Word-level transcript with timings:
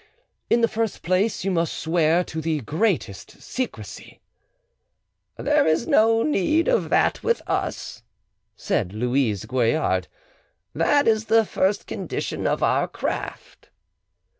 "In 0.49 0.61
the 0.61 0.67
first 0.67 1.03
place; 1.03 1.45
you 1.45 1.51
must 1.51 1.77
swear 1.77 2.23
to 2.23 2.41
the 2.41 2.61
greatest 2.61 3.39
secrecy." 3.39 4.19
"There 5.37 5.67
is 5.67 5.85
no 5.85 6.23
need 6.23 6.67
of 6.67 6.89
that 6.89 7.21
with 7.21 7.43
us," 7.45 8.01
said 8.55 8.93
Louise 8.93 9.45
Goillard; 9.45 10.07
"that 10.73 11.07
is 11.07 11.25
the 11.25 11.45
first 11.45 11.85
condition 11.85 12.47
of 12.47 12.63
our 12.63 12.87
craft." 12.87 13.69